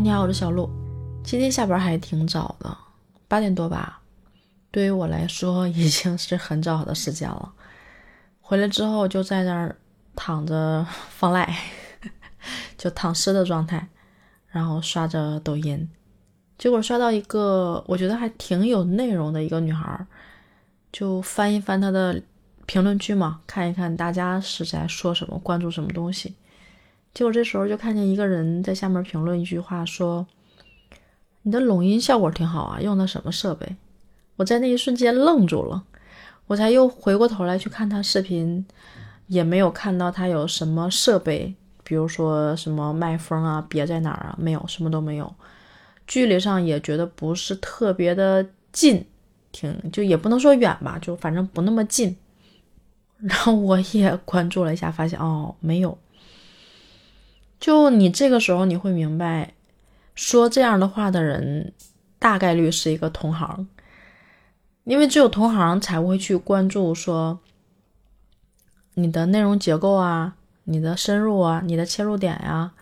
[0.00, 0.66] 嗨，你好，我是小鹿。
[1.22, 2.74] 今天下班还挺早的，
[3.28, 4.00] 八点多吧。
[4.70, 7.52] 对于我来说，已经是很早的时间了。
[8.40, 9.76] 回来之后就在那儿
[10.16, 11.54] 躺着放赖，
[12.78, 13.88] 就躺尸的状态，
[14.48, 15.86] 然后刷着抖音。
[16.56, 20.06] 结果刷到一个我觉得还挺有内容的一个女孩，
[20.90, 22.22] 就翻一翻她的
[22.64, 26.34] 评论区嘛，看一看大家是在说什么，关注什么东西。
[27.12, 30.26] 结果这时候就看见一个人在下面评论一句话，说
[31.42, 33.76] ：“你的拢音效果挺好啊，用的什么设备？”
[34.36, 35.84] 我在那一瞬间愣住了，
[36.46, 38.64] 我才又回过头来去看他视频，
[39.26, 41.54] 也没有看到他有什么设备，
[41.84, 45.34] 比如说什么麦风啊，别在哪儿啊，没有，什么都没有。
[46.06, 49.04] 距离上也觉得不是特别的近，
[49.52, 52.16] 挺就也不能说远吧，就反正不那么近。
[53.18, 55.98] 然后我也关注了一下，发现哦，没有。
[57.60, 59.52] 就你这个时候，你会明白，
[60.14, 61.74] 说这样的话的人，
[62.18, 63.68] 大概率是一个同行，
[64.84, 67.38] 因为只有同行才会去关注说
[68.94, 72.72] 你的内容结构啊，你的深入啊，你的切入点呀，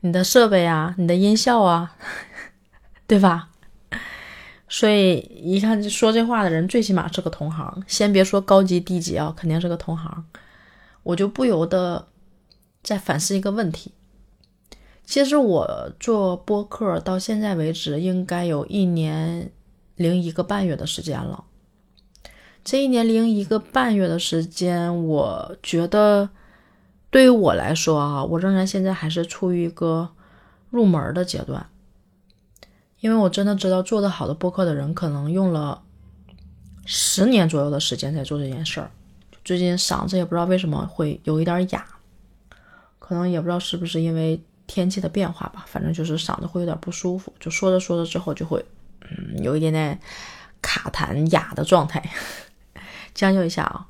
[0.00, 1.96] 你的设备啊，你的音效啊，
[3.06, 3.50] 对吧？
[4.68, 10.26] 所以一看说这话的人，最起码是个同行，先别说高级低级啊，肯定是个同行。
[11.04, 12.08] 我就不由得
[12.82, 13.92] 在反思一个问题。
[15.06, 19.52] 其实我做播客到现在为止，应该有一年
[19.94, 21.44] 零一个半月的时间了。
[22.64, 26.28] 这一年零一个半月的时间，我觉得
[27.08, 30.10] 对于我来说啊，我仍然现在还是处于一个
[30.70, 31.64] 入门的阶段。
[32.98, 35.84] 因为我真的知道，做得好的播客的人，可能用了
[36.84, 38.90] 十年左右的时间在做这件事儿。
[39.44, 41.86] 最近嗓子也不知道为什么会有一点哑，
[42.98, 44.42] 可能也不知道是不是因为。
[44.66, 48.64] 天气的变化吧，反正就是嗓子会有点不舒服，就说着说着之后就会，
[49.02, 49.98] 嗯，有一点点
[50.60, 52.02] 卡痰哑的状态，
[53.14, 53.86] 将就一下啊。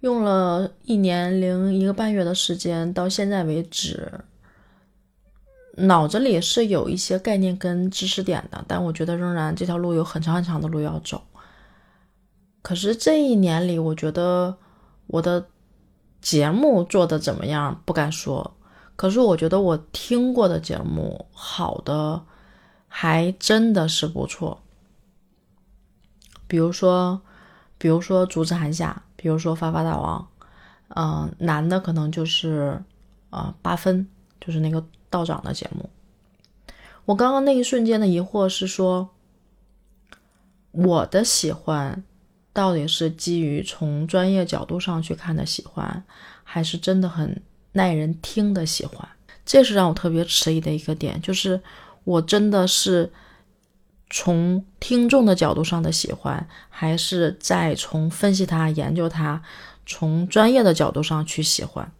[0.00, 4.24] 用了一年零一个半月的时间，到现在为止，
[5.76, 11.22] 脑子里是有一些概念跟知识点的，但我觉得仍然这条路有很长很长的路要走。
[12.62, 14.56] 可是这一年里，我觉得
[15.06, 15.46] 我的
[16.20, 18.56] 节目做的怎么样，不敢说。
[18.94, 22.22] 可是我觉得我听过的节目好的
[22.86, 24.60] 还真的是不错，
[26.46, 27.20] 比如说，
[27.78, 30.28] 比如说《竹子寒夏》，比如说《发发大王》，
[30.94, 32.80] 嗯，男的可能就是
[33.30, 34.06] 啊八分，
[34.40, 35.88] 就是那个道长的节目。
[37.06, 39.08] 我刚刚那一瞬间的疑惑是说，
[40.70, 42.04] 我的喜欢
[42.52, 46.04] 到底是基于从专业角度上去看的喜欢，
[46.44, 47.42] 还是真的很。
[47.72, 49.08] 耐人听的喜欢，
[49.46, 51.20] 这是让我特别迟疑的一个点。
[51.22, 51.60] 就是
[52.04, 53.10] 我真的是
[54.10, 59.42] 从听众的角度上的喜欢，还是在从分析他、研究他，
[59.86, 61.90] 从专业的角度上去喜欢？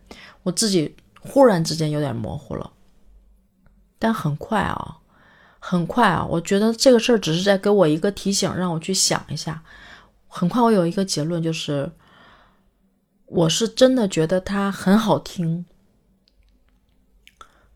[0.43, 2.71] 我自己忽然之间有点模糊了。
[3.99, 4.99] 但很快啊，
[5.59, 9.63] 很快啊，我觉得这个事儿只是在给我一个提醒，让我去想一下。
[10.29, 11.91] 很快，我有一个结论，就是。
[13.35, 15.65] 我是真的觉得它很好听。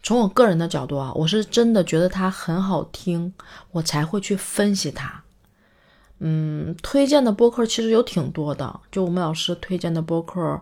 [0.02, 3.32] 从我个人的角度啊，我是真的觉得它很好听，
[3.70, 5.22] 我才会去分析它。
[6.18, 10.60] 嗯，推荐的播客其实有挺多的，就我们老师推荐的播客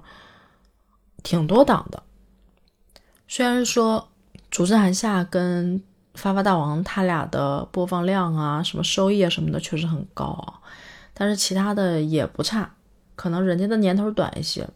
[1.25, 2.01] 挺多档的。
[3.27, 4.09] 虽然说
[4.49, 5.81] 《主持人韩夏》跟
[6.15, 10.63] 《发发大王》他俩的播放量啊、什么收益啊什么的确实很高啊，
[11.13, 12.77] 但是其他的也不差，
[13.17, 14.69] 可能人家的年头短一些。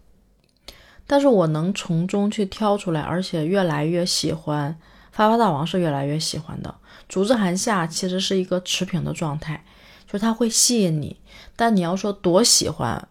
[1.09, 4.79] 但是我能从中去挑出来，而且越来越喜欢
[5.11, 6.73] 发发大王是越来越喜欢的。
[7.09, 9.65] 竹子寒夏其实是一个持平的状态，
[10.07, 11.19] 就它会吸引你，
[11.57, 13.09] 但你要说多喜欢，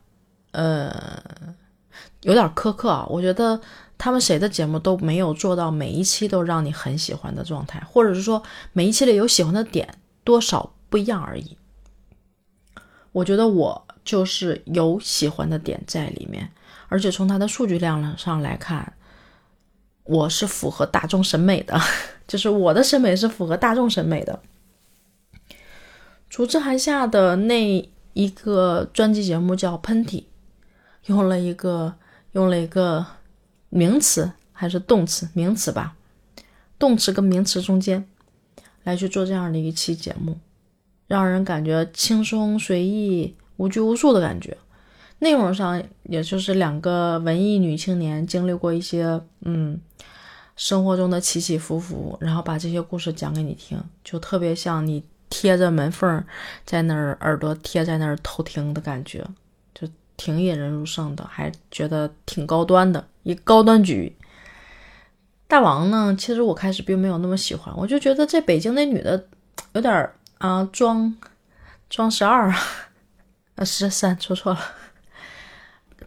[0.51, 0.93] 呃，
[2.21, 3.03] 有点苛刻啊。
[3.09, 3.59] 我觉得
[3.97, 11.57] 他们谁的节目都没有做到每一期都让你很喜欢的状态，或者是说每一期里有喜欢的点多少不一样而已。
[13.11, 16.51] 我觉得我就是有喜欢的点在里面。
[16.89, 18.93] 而且从它的数据量上来看，
[20.03, 21.79] 我是符合大众审美的，
[22.27, 24.41] 就是我的审美是符合大众审美的。
[26.29, 30.09] 竹之寒夏的那一个专辑节目叫《喷嚏》，
[31.05, 31.95] 用了一个
[32.33, 33.05] 用了一个
[33.69, 35.29] 名词还是动词？
[35.33, 35.95] 名词吧，
[36.77, 38.07] 动词跟名词中间
[38.83, 40.37] 来去做这样的一期节目，
[41.07, 44.57] 让人感觉轻松随意、无拘无束的感觉。
[45.19, 49.79] 内容上，也就是两个文艺女青年经历过一些，嗯，
[50.55, 56.23] 生活中的起起伏伏，然后把这些故事讲给你听，就特别像你贴着门缝
[56.65, 59.25] 在那儿耳朵贴在那儿偷听的感觉，
[59.73, 64.15] 就挺引人入胜的，还觉得挺高端的一高端局。
[65.47, 69.27] 大王呢，其实我开始并没有那么喜欢，我就觉得这北京那女的
[69.73, 71.15] 有点啊装
[71.89, 72.53] 装十二，
[73.55, 74.59] 啊十三说错了。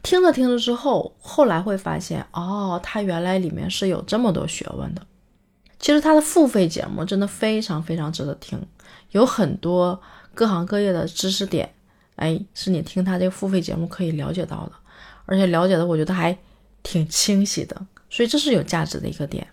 [0.03, 5.07] 听着听着之后，后来会发现，哦，它原来里面是有这么多学问的。
[5.79, 8.61] 其实它的付费节目真的非常非常值得听，
[9.13, 10.01] 有很多
[10.35, 11.73] 各行各业的知识点，
[12.17, 14.73] 哎，是你听它这个付费节目可以了解到的，
[15.25, 16.37] 而且了解的我觉得还
[16.83, 19.47] 挺清晰的，所以这是有价值的一个点。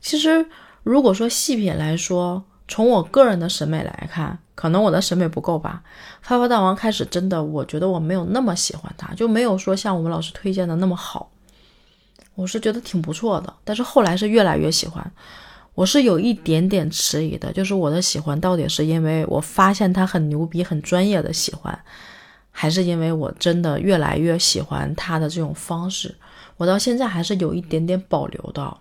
[0.00, 0.44] 其实
[0.82, 5.82] 如果说细品来说，从我个人的审美来看，可能我的审美不够吧。
[6.22, 11.30] 发发大王开始真的，我觉得我没有那么喜欢他，就没有说像我们老师推荐的那么好。
[12.34, 15.12] 我是觉得挺不错的，但是后来是越来越喜欢。
[15.74, 21.78] 我是有一点点迟疑的，就是我的喜欢到底是因为我发现他很牛逼、很专业的喜欢，
[22.50, 26.14] 还是因为我真的越来越喜欢他的这种方式？
[26.56, 28.74] 我到现在还是有一点点保留的。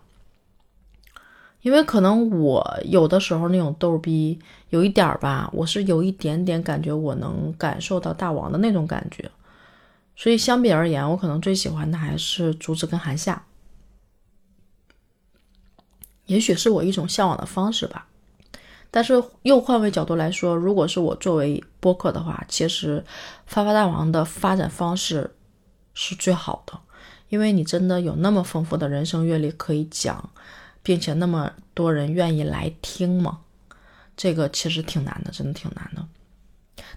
[1.62, 9.30] 因为可能我有的时候那种逗逼有一点儿吧，我是有一点点感觉，我能感受到大王的那种感觉，
[10.16, 13.46] 所以相比而言，我可能最喜欢的还是竹子跟韩夏。
[16.26, 18.08] 也许是我一种向往的方式吧。
[18.90, 23.04] 但是又换位角度来说，如果是我作为播客的话，其实
[23.46, 25.36] 发发大王的发展方式
[25.94, 26.80] 是最好的，
[27.30, 30.30] 因为你真的有那么丰富的人生阅历可以讲。
[30.84, 33.40] 并且那么多人愿意来听吗？
[34.18, 36.06] 这个其实挺难的，真的挺难的。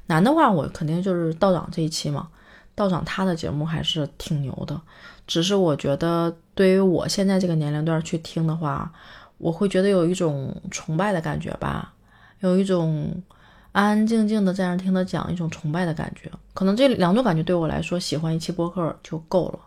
[0.06, 2.28] 难的话，我肯定就是道长这一期嘛。
[2.75, 4.81] 道长他的节目还是挺牛的，
[5.28, 8.92] 只是我觉得对于我现在这个年龄段去听的话，
[9.38, 11.94] 我会觉得有一种崇拜的感觉吧，
[12.40, 13.22] 有一种
[13.70, 16.28] 安安静静的在那听他讲，一种崇拜的感觉。
[16.52, 19.58] 可能这两种感觉对我来说，喜欢一期播客就够了。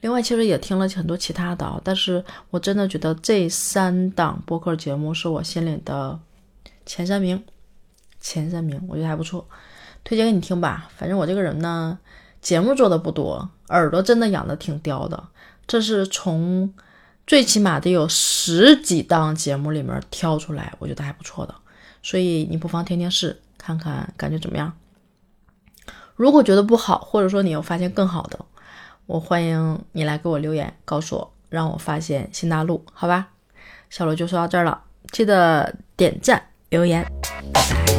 [0.00, 6.18] 另外，其实也听了很多其他的，但是我真的觉得这三档播客节目是我心里的
[6.86, 7.44] 前三名，
[8.18, 9.46] 前三名，我觉得还不错，
[10.02, 10.88] 推荐给你听吧。
[10.96, 11.98] 反正我这个人呢，
[12.40, 15.22] 节目做的不多，耳朵真的养的挺刁的。
[15.66, 16.72] 这是从
[17.26, 21.54] 最起码得有十几档节目里面挑出来，我觉得还不错的，
[22.02, 24.72] 所以你不妨听听试，看看感觉怎么样。
[26.16, 28.38] 如果觉得不好，或者说你有发现更好的。
[29.10, 33.26] 我欢迎你来给我留言，告诉我，让我发现新大陆，好吧？
[33.88, 37.04] 小罗就说到这儿了，记得点赞留言，
[37.52, 37.89] 拜拜。